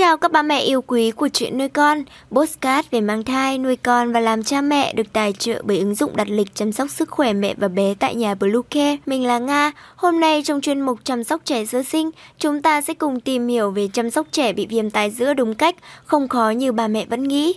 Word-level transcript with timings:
chào 0.00 0.16
các 0.16 0.32
ba 0.32 0.42
mẹ 0.42 0.60
yêu 0.60 0.82
quý 0.82 1.10
của 1.10 1.28
chuyện 1.28 1.58
nuôi 1.58 1.68
con, 1.68 2.04
postcard 2.30 2.88
về 2.90 3.00
mang 3.00 3.24
thai, 3.24 3.58
nuôi 3.58 3.76
con 3.76 4.12
và 4.12 4.20
làm 4.20 4.42
cha 4.42 4.60
mẹ 4.60 4.92
được 4.92 5.12
tài 5.12 5.32
trợ 5.32 5.62
bởi 5.64 5.78
ứng 5.78 5.94
dụng 5.94 6.16
đặt 6.16 6.28
lịch 6.30 6.54
chăm 6.54 6.72
sóc 6.72 6.90
sức 6.90 7.10
khỏe 7.10 7.32
mẹ 7.32 7.54
và 7.58 7.68
bé 7.68 7.94
tại 7.98 8.14
nhà 8.14 8.34
Bluecare. 8.34 8.96
Mình 9.06 9.26
là 9.26 9.38
Nga. 9.38 9.72
Hôm 9.96 10.20
nay 10.20 10.42
trong 10.44 10.60
chuyên 10.60 10.80
mục 10.80 10.98
chăm 11.04 11.24
sóc 11.24 11.40
trẻ 11.44 11.64
sơ 11.64 11.82
sinh, 11.82 12.10
chúng 12.38 12.62
ta 12.62 12.80
sẽ 12.80 12.94
cùng 12.94 13.20
tìm 13.20 13.48
hiểu 13.48 13.70
về 13.70 13.88
chăm 13.92 14.10
sóc 14.10 14.26
trẻ 14.30 14.52
bị 14.52 14.66
viêm 14.66 14.90
tai 14.90 15.10
giữa 15.10 15.34
đúng 15.34 15.54
cách, 15.54 15.76
không 16.04 16.28
khó 16.28 16.50
như 16.50 16.72
bà 16.72 16.88
mẹ 16.88 17.06
vẫn 17.06 17.28
nghĩ. 17.28 17.54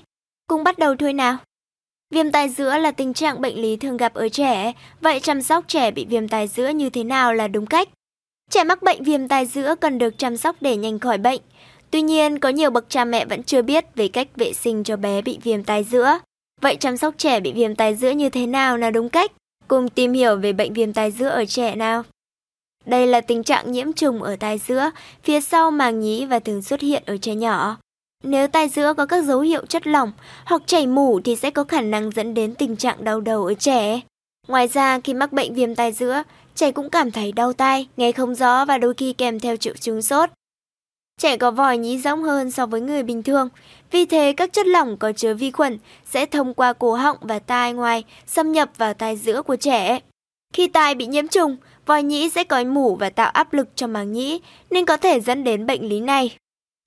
Cùng 0.47 0.63
bắt 0.63 0.79
đầu 0.79 0.95
thôi 0.99 1.13
nào. 1.13 1.37
Viêm 2.13 2.31
tai 2.31 2.49
giữa 2.49 2.77
là 2.77 2.91
tình 2.91 3.13
trạng 3.13 3.41
bệnh 3.41 3.61
lý 3.61 3.75
thường 3.75 3.97
gặp 3.97 4.13
ở 4.13 4.29
trẻ, 4.29 4.73
vậy 5.01 5.19
chăm 5.19 5.41
sóc 5.41 5.65
trẻ 5.67 5.91
bị 5.91 6.05
viêm 6.05 6.27
tai 6.27 6.47
giữa 6.47 6.67
như 6.67 6.89
thế 6.89 7.03
nào 7.03 7.33
là 7.33 7.47
đúng 7.47 7.65
cách? 7.65 7.89
Trẻ 8.51 8.63
mắc 8.63 8.83
bệnh 8.83 9.03
viêm 9.03 9.27
tai 9.27 9.45
giữa 9.45 9.75
cần 9.75 9.97
được 9.97 10.17
chăm 10.17 10.37
sóc 10.37 10.55
để 10.61 10.75
nhanh 10.75 10.99
khỏi 10.99 11.17
bệnh. 11.17 11.41
Tuy 11.93 12.01
nhiên, 12.01 12.39
có 12.39 12.49
nhiều 12.49 12.69
bậc 12.69 12.89
cha 12.89 13.05
mẹ 13.05 13.25
vẫn 13.25 13.43
chưa 13.43 13.61
biết 13.61 13.85
về 13.95 14.07
cách 14.07 14.27
vệ 14.35 14.53
sinh 14.53 14.83
cho 14.83 14.97
bé 14.97 15.21
bị 15.21 15.39
viêm 15.43 15.63
tai 15.63 15.83
giữa. 15.83 16.19
Vậy 16.61 16.75
chăm 16.75 16.97
sóc 16.97 17.13
trẻ 17.17 17.39
bị 17.39 17.53
viêm 17.53 17.75
tai 17.75 17.95
giữa 17.95 18.09
như 18.09 18.29
thế 18.29 18.47
nào 18.47 18.77
là 18.77 18.91
đúng 18.91 19.09
cách? 19.09 19.31
Cùng 19.67 19.89
tìm 19.89 20.13
hiểu 20.13 20.35
về 20.35 20.53
bệnh 20.53 20.73
viêm 20.73 20.93
tai 20.93 21.11
giữa 21.11 21.27
ở 21.27 21.45
trẻ 21.45 21.75
nào. 21.75 22.03
Đây 22.85 23.07
là 23.07 23.21
tình 23.21 23.43
trạng 23.43 23.71
nhiễm 23.71 23.93
trùng 23.93 24.23
ở 24.23 24.35
tai 24.35 24.57
giữa, 24.57 24.91
phía 25.23 25.41
sau 25.41 25.71
màng 25.71 25.99
nhĩ 25.99 26.25
và 26.25 26.39
thường 26.39 26.61
xuất 26.61 26.81
hiện 26.81 27.03
ở 27.05 27.17
trẻ 27.17 27.35
nhỏ. 27.35 27.77
Nếu 28.23 28.47
tai 28.47 28.69
giữa 28.69 28.93
có 28.93 29.05
các 29.05 29.23
dấu 29.23 29.39
hiệu 29.39 29.65
chất 29.65 29.87
lỏng 29.87 30.11
hoặc 30.45 30.61
chảy 30.65 30.87
mủ 30.87 31.19
thì 31.23 31.35
sẽ 31.35 31.51
có 31.51 31.63
khả 31.63 31.81
năng 31.81 32.11
dẫn 32.11 32.33
đến 32.33 32.55
tình 32.55 32.75
trạng 32.75 33.03
đau 33.03 33.21
đầu 33.21 33.45
ở 33.45 33.53
trẻ. 33.53 34.01
Ngoài 34.47 34.67
ra, 34.67 34.99
khi 34.99 35.13
mắc 35.13 35.33
bệnh 35.33 35.53
viêm 35.53 35.75
tai 35.75 35.91
giữa, 35.91 36.23
trẻ 36.55 36.71
cũng 36.71 36.89
cảm 36.89 37.11
thấy 37.11 37.31
đau 37.31 37.53
tai, 37.53 37.87
nghe 37.97 38.11
không 38.11 38.35
rõ 38.35 38.65
và 38.65 38.77
đôi 38.77 38.93
khi 38.93 39.13
kèm 39.13 39.39
theo 39.39 39.55
triệu 39.55 39.73
chứng 39.75 40.01
sốt. 40.01 40.29
Trẻ 41.21 41.37
có 41.37 41.51
vòi 41.51 41.77
nhĩ 41.77 41.97
rỗng 41.97 42.23
hơn 42.23 42.51
so 42.51 42.65
với 42.65 42.81
người 42.81 43.03
bình 43.03 43.23
thường, 43.23 43.49
vì 43.91 44.05
thế 44.05 44.33
các 44.37 44.53
chất 44.53 44.67
lỏng 44.67 44.97
có 44.97 45.11
chứa 45.11 45.33
vi 45.33 45.51
khuẩn 45.51 45.77
sẽ 46.05 46.25
thông 46.25 46.53
qua 46.53 46.73
cổ 46.73 46.93
họng 46.93 47.17
và 47.21 47.39
tai 47.39 47.73
ngoài 47.73 48.03
xâm 48.27 48.51
nhập 48.51 48.69
vào 48.77 48.93
tai 48.93 49.17
giữa 49.17 49.41
của 49.41 49.55
trẻ. 49.55 49.99
Khi 50.53 50.67
tai 50.67 50.95
bị 50.95 51.05
nhiễm 51.05 51.27
trùng, 51.27 51.57
vòi 51.85 52.03
nhĩ 52.03 52.29
sẽ 52.29 52.43
có 52.43 52.63
mủ 52.63 52.95
và 52.95 53.09
tạo 53.09 53.29
áp 53.29 53.53
lực 53.53 53.67
cho 53.75 53.87
màng 53.87 54.11
nhĩ 54.11 54.39
nên 54.71 54.85
có 54.85 54.97
thể 54.97 55.19
dẫn 55.19 55.43
đến 55.43 55.65
bệnh 55.65 55.89
lý 55.89 55.99
này. 55.99 56.37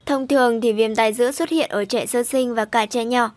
Thông 0.06 0.26
thường 0.26 0.60
thì 0.60 0.72
viêm 0.72 0.94
tai 0.94 1.12
giữa 1.12 1.32
xuất 1.32 1.48
hiện 1.48 1.70
ở 1.70 1.84
trẻ 1.84 2.06
sơ 2.06 2.22
sinh 2.22 2.54
và 2.54 2.64
cả 2.64 2.86
trẻ 2.86 3.04
nhỏ. 3.04 3.30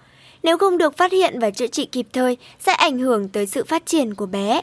Nếu 0.43 0.57
không 0.57 0.77
được 0.77 0.97
phát 0.97 1.11
hiện 1.11 1.39
và 1.39 1.51
chữa 1.51 1.67
trị 1.67 1.85
kịp 1.85 2.07
thời 2.13 2.37
sẽ 2.59 2.73
ảnh 2.73 2.99
hưởng 2.99 3.29
tới 3.29 3.45
sự 3.45 3.63
phát 3.63 3.85
triển 3.85 4.13
của 4.15 4.25
bé. 4.25 4.61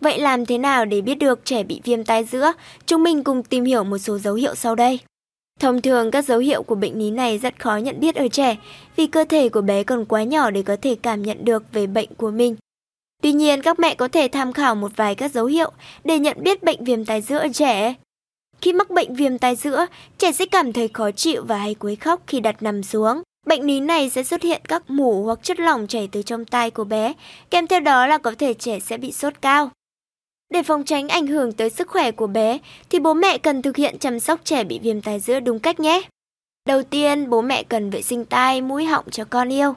Vậy 0.00 0.18
làm 0.18 0.46
thế 0.46 0.58
nào 0.58 0.84
để 0.84 1.00
biết 1.00 1.14
được 1.14 1.44
trẻ 1.44 1.62
bị 1.62 1.80
viêm 1.84 2.04
tai 2.04 2.24
giữa? 2.24 2.52
Chúng 2.86 3.02
mình 3.02 3.24
cùng 3.24 3.42
tìm 3.42 3.64
hiểu 3.64 3.84
một 3.84 3.98
số 3.98 4.18
dấu 4.18 4.34
hiệu 4.34 4.54
sau 4.54 4.74
đây. 4.74 5.00
Thông 5.60 5.82
thường 5.82 6.10
các 6.10 6.24
dấu 6.24 6.38
hiệu 6.38 6.62
của 6.62 6.74
bệnh 6.74 6.98
lý 6.98 7.10
này 7.10 7.38
rất 7.38 7.60
khó 7.60 7.76
nhận 7.76 8.00
biết 8.00 8.14
ở 8.14 8.28
trẻ 8.28 8.56
vì 8.96 9.06
cơ 9.06 9.24
thể 9.24 9.48
của 9.48 9.60
bé 9.60 9.82
còn 9.82 10.04
quá 10.04 10.22
nhỏ 10.22 10.50
để 10.50 10.62
có 10.62 10.76
thể 10.82 10.96
cảm 11.02 11.22
nhận 11.22 11.44
được 11.44 11.72
về 11.72 11.86
bệnh 11.86 12.14
của 12.14 12.30
mình. 12.30 12.56
Tuy 13.22 13.32
nhiên, 13.32 13.62
các 13.62 13.78
mẹ 13.78 13.94
có 13.94 14.08
thể 14.08 14.28
tham 14.28 14.52
khảo 14.52 14.74
một 14.74 14.92
vài 14.96 15.14
các 15.14 15.32
dấu 15.32 15.46
hiệu 15.46 15.70
để 16.04 16.18
nhận 16.18 16.36
biết 16.40 16.62
bệnh 16.62 16.84
viêm 16.84 17.04
tai 17.04 17.20
giữa 17.20 17.38
ở 17.38 17.48
trẻ. 17.54 17.94
Khi 18.60 18.72
mắc 18.72 18.90
bệnh 18.90 19.14
viêm 19.14 19.38
tai 19.38 19.56
giữa, 19.56 19.86
trẻ 20.18 20.32
sẽ 20.32 20.46
cảm 20.46 20.72
thấy 20.72 20.88
khó 20.88 21.10
chịu 21.10 21.44
và 21.48 21.56
hay 21.56 21.74
quấy 21.74 21.96
khóc 21.96 22.20
khi 22.26 22.40
đặt 22.40 22.62
nằm 22.62 22.82
xuống. 22.82 23.22
Bệnh 23.46 23.62
lý 23.62 23.80
này 23.80 24.10
sẽ 24.10 24.22
xuất 24.22 24.42
hiện 24.42 24.62
các 24.68 24.90
mủ 24.90 25.24
hoặc 25.24 25.38
chất 25.42 25.60
lỏng 25.60 25.86
chảy 25.86 26.08
từ 26.12 26.22
trong 26.22 26.44
tai 26.44 26.70
của 26.70 26.84
bé, 26.84 27.12
kèm 27.50 27.66
theo 27.66 27.80
đó 27.80 28.06
là 28.06 28.18
có 28.18 28.34
thể 28.38 28.54
trẻ 28.54 28.80
sẽ 28.80 28.96
bị 28.96 29.12
sốt 29.12 29.32
cao. 29.40 29.70
Để 30.52 30.62
phòng 30.62 30.84
tránh 30.84 31.08
ảnh 31.08 31.26
hưởng 31.26 31.52
tới 31.52 31.70
sức 31.70 31.88
khỏe 31.88 32.10
của 32.10 32.26
bé 32.26 32.58
thì 32.90 32.98
bố 32.98 33.14
mẹ 33.14 33.38
cần 33.38 33.62
thực 33.62 33.76
hiện 33.76 33.98
chăm 33.98 34.20
sóc 34.20 34.40
trẻ 34.44 34.64
bị 34.64 34.78
viêm 34.78 35.00
tai 35.00 35.20
giữa 35.20 35.40
đúng 35.40 35.58
cách 35.58 35.80
nhé. 35.80 36.02
Đầu 36.68 36.82
tiên, 36.82 37.30
bố 37.30 37.42
mẹ 37.42 37.62
cần 37.62 37.90
vệ 37.90 38.02
sinh 38.02 38.24
tai, 38.24 38.60
mũi 38.60 38.84
họng 38.84 39.10
cho 39.10 39.24
con 39.24 39.52
yêu. 39.52 39.74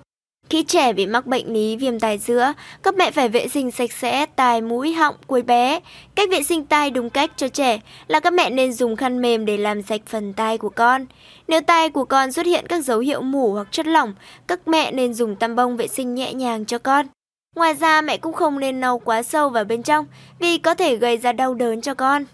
Khi 0.49 0.63
trẻ 0.63 0.93
bị 0.93 1.05
mắc 1.05 1.25
bệnh 1.25 1.53
lý 1.53 1.75
viêm 1.75 1.99
tai 1.99 2.17
giữa, 2.17 2.53
các 2.83 2.95
mẹ 2.95 3.11
phải 3.11 3.29
vệ 3.29 3.47
sinh 3.47 3.71
sạch 3.71 3.91
sẽ 3.91 4.25
tai, 4.25 4.61
mũi, 4.61 4.93
họng 4.93 5.15
của 5.27 5.41
bé. 5.45 5.79
Cách 6.15 6.29
vệ 6.31 6.43
sinh 6.43 6.65
tai 6.65 6.89
đúng 6.89 7.09
cách 7.09 7.31
cho 7.37 7.47
trẻ 7.47 7.79
là 8.07 8.19
các 8.19 8.33
mẹ 8.33 8.49
nên 8.49 8.73
dùng 8.73 8.95
khăn 8.95 9.21
mềm 9.21 9.45
để 9.45 9.57
làm 9.57 9.81
sạch 9.81 10.01
phần 10.05 10.33
tai 10.33 10.57
của 10.57 10.69
con. 10.69 11.05
Nếu 11.47 11.61
tai 11.61 11.89
của 11.89 12.05
con 12.05 12.31
xuất 12.31 12.45
hiện 12.45 12.65
các 12.69 12.85
dấu 12.85 12.99
hiệu 12.99 13.21
mủ 13.21 13.53
hoặc 13.53 13.67
chất 13.71 13.87
lỏng, 13.87 14.13
các 14.47 14.67
mẹ 14.67 14.91
nên 14.91 15.13
dùng 15.13 15.35
tăm 15.35 15.55
bông 15.55 15.77
vệ 15.77 15.87
sinh 15.87 16.15
nhẹ 16.15 16.33
nhàng 16.33 16.65
cho 16.65 16.77
con. 16.77 17.05
Ngoài 17.55 17.73
ra 17.73 18.01
mẹ 18.01 18.17
cũng 18.17 18.33
không 18.33 18.59
nên 18.59 18.79
nấu 18.79 18.99
quá 18.99 19.23
sâu 19.23 19.49
vào 19.49 19.63
bên 19.63 19.83
trong 19.83 20.05
vì 20.39 20.57
có 20.57 20.75
thể 20.75 20.95
gây 20.95 21.17
ra 21.17 21.31
đau 21.31 21.53
đớn 21.53 21.81
cho 21.81 21.93
con. 21.93 22.25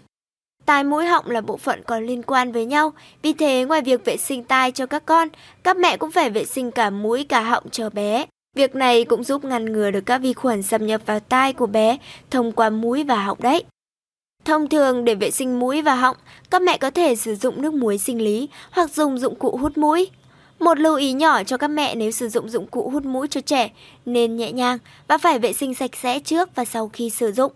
Tai 0.66 0.84
mũi 0.84 1.06
họng 1.06 1.30
là 1.30 1.40
bộ 1.40 1.56
phận 1.56 1.82
còn 1.86 2.06
liên 2.06 2.22
quan 2.22 2.52
với 2.52 2.66
nhau, 2.66 2.92
vì 3.22 3.32
thế 3.32 3.64
ngoài 3.64 3.80
việc 3.80 4.04
vệ 4.04 4.16
sinh 4.16 4.44
tai 4.44 4.72
cho 4.72 4.86
các 4.86 5.06
con, 5.06 5.28
các 5.62 5.76
mẹ 5.76 5.96
cũng 5.96 6.10
phải 6.10 6.30
vệ 6.30 6.44
sinh 6.44 6.70
cả 6.70 6.90
mũi 6.90 7.24
cả 7.24 7.40
họng 7.40 7.70
cho 7.70 7.90
bé. 7.90 8.26
Việc 8.56 8.74
này 8.74 9.04
cũng 9.04 9.24
giúp 9.24 9.44
ngăn 9.44 9.72
ngừa 9.72 9.90
được 9.90 10.00
các 10.06 10.18
vi 10.18 10.32
khuẩn 10.32 10.62
xâm 10.62 10.86
nhập 10.86 11.00
vào 11.06 11.20
tai 11.20 11.52
của 11.52 11.66
bé 11.66 11.98
thông 12.30 12.52
qua 12.52 12.70
mũi 12.70 13.04
và 13.04 13.16
họng 13.16 13.38
đấy. 13.40 13.64
Thông 14.44 14.68
thường 14.68 15.04
để 15.04 15.14
vệ 15.14 15.30
sinh 15.30 15.60
mũi 15.60 15.82
và 15.82 15.94
họng, 15.94 16.16
các 16.50 16.62
mẹ 16.62 16.78
có 16.78 16.90
thể 16.90 17.16
sử 17.16 17.34
dụng 17.34 17.62
nước 17.62 17.74
muối 17.74 17.98
sinh 17.98 18.22
lý 18.24 18.48
hoặc 18.70 18.90
dùng 18.90 19.18
dụng 19.18 19.34
cụ 19.34 19.56
hút 19.56 19.78
mũi. 19.78 20.10
Một 20.62 20.78
lưu 20.78 20.96
ý 20.96 21.12
nhỏ 21.12 21.44
cho 21.44 21.56
các 21.56 21.68
mẹ 21.68 21.94
nếu 21.94 22.10
sử 22.10 22.28
dụng 22.28 22.48
dụng 22.48 22.66
cụ 22.66 22.90
hút 22.90 23.04
mũi 23.04 23.28
cho 23.28 23.40
trẻ 23.40 23.70
nên 24.06 24.36
nhẹ 24.36 24.52
nhàng 24.52 24.78
và 25.08 25.18
phải 25.18 25.38
vệ 25.38 25.52
sinh 25.52 25.74
sạch 25.74 25.96
sẽ 25.96 26.18
trước 26.18 26.54
và 26.54 26.64
sau 26.64 26.88
khi 26.88 27.10
sử 27.10 27.32
dụng. 27.32 27.52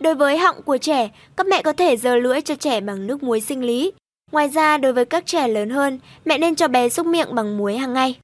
Đối 0.00 0.14
với 0.14 0.38
họng 0.38 0.62
của 0.62 0.78
trẻ, 0.78 1.10
các 1.36 1.46
mẹ 1.46 1.62
có 1.62 1.72
thể 1.72 1.96
dờ 1.96 2.16
lưỡi 2.16 2.40
cho 2.40 2.54
trẻ 2.54 2.80
bằng 2.80 3.06
nước 3.06 3.22
muối 3.22 3.40
sinh 3.40 3.64
lý. 3.64 3.92
Ngoài 4.32 4.48
ra, 4.48 4.78
đối 4.78 4.92
với 4.92 5.04
các 5.04 5.26
trẻ 5.26 5.48
lớn 5.48 5.70
hơn, 5.70 5.98
mẹ 6.24 6.38
nên 6.38 6.54
cho 6.54 6.68
bé 6.68 6.88
xúc 6.88 7.06
miệng 7.06 7.34
bằng 7.34 7.58
muối 7.58 7.76
hàng 7.76 7.92
ngày. 7.92 8.18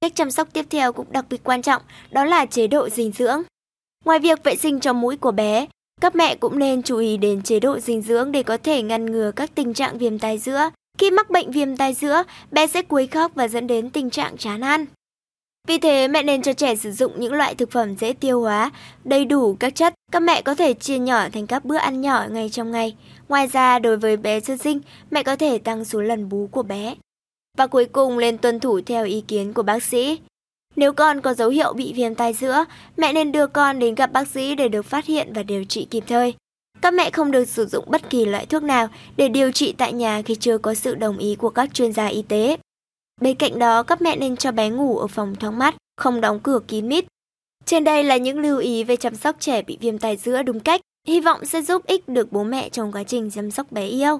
Cách 0.00 0.12
chăm 0.14 0.30
sóc 0.30 0.48
tiếp 0.52 0.66
theo 0.70 0.92
cũng 0.92 1.12
đặc 1.12 1.24
biệt 1.30 1.40
quan 1.44 1.62
trọng, 1.62 1.82
đó 2.10 2.24
là 2.24 2.46
chế 2.46 2.66
độ 2.66 2.88
dinh 2.88 3.12
dưỡng. 3.12 3.42
Ngoài 4.04 4.18
việc 4.18 4.44
vệ 4.44 4.56
sinh 4.56 4.80
cho 4.80 4.92
mũi 4.92 5.16
của 5.16 5.32
bé, 5.32 5.66
các 6.00 6.16
mẹ 6.16 6.34
cũng 6.34 6.58
nên 6.58 6.82
chú 6.82 6.98
ý 6.98 7.16
đến 7.16 7.42
chế 7.42 7.60
độ 7.60 7.78
dinh 7.78 8.02
dưỡng 8.02 8.32
để 8.32 8.42
có 8.42 8.56
thể 8.56 8.82
ngăn 8.82 9.06
ngừa 9.06 9.32
các 9.36 9.50
tình 9.54 9.74
trạng 9.74 9.98
viêm 9.98 10.18
tai 10.18 10.38
giữa. 10.38 10.70
Khi 11.00 11.10
mắc 11.10 11.30
bệnh 11.30 11.50
viêm 11.50 11.76
tai 11.76 11.94
giữa, 11.94 12.22
bé 12.50 12.66
sẽ 12.66 12.82
quấy 12.82 13.06
khóc 13.06 13.32
và 13.34 13.48
dẫn 13.48 13.66
đến 13.66 13.90
tình 13.90 14.10
trạng 14.10 14.36
chán 14.36 14.60
ăn. 14.60 14.86
Vì 15.68 15.78
thế, 15.78 16.08
mẹ 16.08 16.22
nên 16.22 16.42
cho 16.42 16.52
trẻ 16.52 16.76
sử 16.76 16.92
dụng 16.92 17.12
những 17.20 17.32
loại 17.32 17.54
thực 17.54 17.70
phẩm 17.70 17.96
dễ 17.96 18.12
tiêu 18.12 18.40
hóa, 18.40 18.70
đầy 19.04 19.24
đủ 19.24 19.56
các 19.60 19.74
chất. 19.74 19.94
Các 20.12 20.20
mẹ 20.20 20.42
có 20.42 20.54
thể 20.54 20.74
chia 20.74 20.98
nhỏ 20.98 21.28
thành 21.32 21.46
các 21.46 21.64
bữa 21.64 21.76
ăn 21.76 22.00
nhỏ 22.00 22.24
ngay 22.30 22.50
trong 22.50 22.70
ngày. 22.70 22.96
Ngoài 23.28 23.46
ra, 23.46 23.78
đối 23.78 23.96
với 23.96 24.16
bé 24.16 24.40
sơ 24.40 24.56
sinh, 24.56 24.80
mẹ 25.10 25.22
có 25.22 25.36
thể 25.36 25.58
tăng 25.58 25.84
số 25.84 26.00
lần 26.00 26.28
bú 26.28 26.48
của 26.52 26.62
bé. 26.62 26.94
Và 27.58 27.66
cuối 27.66 27.84
cùng 27.84 28.18
nên 28.18 28.38
tuân 28.38 28.60
thủ 28.60 28.80
theo 28.86 29.04
ý 29.04 29.20
kiến 29.28 29.52
của 29.52 29.62
bác 29.62 29.82
sĩ. 29.82 30.18
Nếu 30.76 30.92
con 30.92 31.20
có 31.20 31.34
dấu 31.34 31.48
hiệu 31.48 31.72
bị 31.72 31.92
viêm 31.92 32.14
tai 32.14 32.32
giữa, 32.32 32.64
mẹ 32.96 33.12
nên 33.12 33.32
đưa 33.32 33.46
con 33.46 33.78
đến 33.78 33.94
gặp 33.94 34.12
bác 34.12 34.28
sĩ 34.28 34.54
để 34.54 34.68
được 34.68 34.82
phát 34.82 35.06
hiện 35.06 35.32
và 35.32 35.42
điều 35.42 35.64
trị 35.64 35.86
kịp 35.90 36.04
thời. 36.06 36.34
Các 36.82 36.94
mẹ 36.94 37.10
không 37.10 37.30
được 37.30 37.48
sử 37.48 37.66
dụng 37.66 37.84
bất 37.88 38.10
kỳ 38.10 38.24
loại 38.24 38.46
thuốc 38.46 38.62
nào 38.62 38.88
để 39.16 39.28
điều 39.28 39.52
trị 39.52 39.74
tại 39.78 39.92
nhà 39.92 40.22
khi 40.22 40.34
chưa 40.34 40.58
có 40.58 40.74
sự 40.74 40.94
đồng 40.94 41.18
ý 41.18 41.34
của 41.34 41.50
các 41.50 41.74
chuyên 41.74 41.92
gia 41.92 42.06
y 42.06 42.22
tế. 42.22 42.56
Bên 43.20 43.36
cạnh 43.36 43.58
đó, 43.58 43.82
các 43.82 44.02
mẹ 44.02 44.16
nên 44.16 44.36
cho 44.36 44.52
bé 44.52 44.70
ngủ 44.70 44.98
ở 44.98 45.06
phòng 45.06 45.36
thoáng 45.36 45.58
mát, 45.58 45.74
không 45.96 46.20
đóng 46.20 46.40
cửa 46.42 46.60
kín 46.68 46.88
mít. 46.88 47.04
Trên 47.64 47.84
đây 47.84 48.04
là 48.04 48.16
những 48.16 48.38
lưu 48.38 48.58
ý 48.58 48.84
về 48.84 48.96
chăm 48.96 49.14
sóc 49.14 49.36
trẻ 49.40 49.62
bị 49.62 49.78
viêm 49.80 49.98
tai 49.98 50.16
giữa 50.16 50.42
đúng 50.42 50.60
cách. 50.60 50.80
Hy 51.08 51.20
vọng 51.20 51.44
sẽ 51.46 51.62
giúp 51.62 51.86
ích 51.86 52.08
được 52.08 52.32
bố 52.32 52.44
mẹ 52.44 52.68
trong 52.68 52.92
quá 52.92 53.02
trình 53.04 53.30
chăm 53.30 53.50
sóc 53.50 53.72
bé 53.72 53.86
yêu. 53.86 54.18